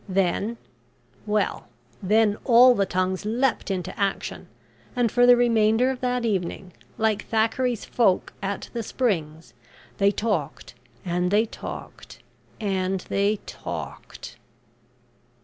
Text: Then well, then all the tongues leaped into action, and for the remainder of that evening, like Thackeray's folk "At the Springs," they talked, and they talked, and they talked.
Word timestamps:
Then 0.09 0.57
well, 1.27 1.67
then 2.01 2.35
all 2.43 2.73
the 2.73 2.87
tongues 2.87 3.23
leaped 3.23 3.69
into 3.69 3.95
action, 3.99 4.47
and 4.95 5.11
for 5.11 5.27
the 5.27 5.37
remainder 5.37 5.91
of 5.91 6.01
that 6.01 6.25
evening, 6.25 6.73
like 6.97 7.27
Thackeray's 7.27 7.85
folk 7.85 8.33
"At 8.41 8.71
the 8.73 8.81
Springs," 8.81 9.53
they 9.99 10.09
talked, 10.09 10.73
and 11.05 11.29
they 11.29 11.45
talked, 11.45 12.17
and 12.59 13.01
they 13.11 13.35
talked. 13.45 14.37